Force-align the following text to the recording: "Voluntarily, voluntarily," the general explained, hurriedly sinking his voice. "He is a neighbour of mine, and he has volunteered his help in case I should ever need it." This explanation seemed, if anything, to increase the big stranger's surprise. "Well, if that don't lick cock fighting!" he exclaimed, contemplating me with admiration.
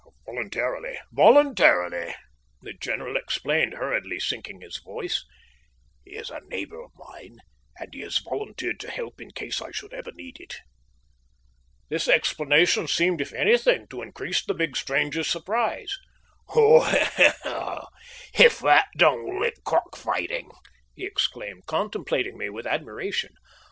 "Voluntarily, 0.25 0.97
voluntarily," 1.11 2.15
the 2.59 2.73
general 2.73 3.15
explained, 3.15 3.75
hurriedly 3.75 4.19
sinking 4.19 4.59
his 4.61 4.77
voice. 4.79 5.23
"He 6.03 6.15
is 6.15 6.31
a 6.31 6.41
neighbour 6.47 6.81
of 6.81 6.89
mine, 6.95 7.37
and 7.77 7.93
he 7.93 7.99
has 7.99 8.17
volunteered 8.17 8.81
his 8.81 8.89
help 8.89 9.21
in 9.21 9.29
case 9.29 9.61
I 9.61 9.69
should 9.69 9.93
ever 9.93 10.11
need 10.11 10.39
it." 10.39 10.55
This 11.89 12.07
explanation 12.07 12.87
seemed, 12.87 13.21
if 13.21 13.31
anything, 13.31 13.87
to 13.89 14.01
increase 14.01 14.43
the 14.43 14.55
big 14.55 14.75
stranger's 14.75 15.27
surprise. 15.27 15.95
"Well, 16.55 16.81
if 18.39 18.57
that 18.57 18.87
don't 18.97 19.39
lick 19.39 19.63
cock 19.65 19.95
fighting!" 19.95 20.49
he 20.95 21.05
exclaimed, 21.05 21.67
contemplating 21.67 22.39
me 22.39 22.49
with 22.49 22.65
admiration. 22.65 23.35